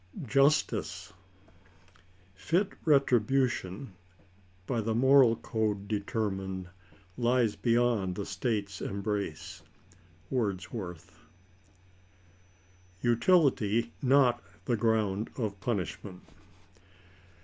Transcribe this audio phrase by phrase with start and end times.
[0.25, 1.13] JUSTICE.
[1.63, 3.93] '* Fit retribution,
[4.65, 6.69] by the moral code DcterminecT,
[7.17, 9.61] lies beyond the State's embrace."
[10.31, 11.19] Wordsworth.
[13.03, 16.21] "UTILITY NOT THE GROUND OF PUNISHMENT."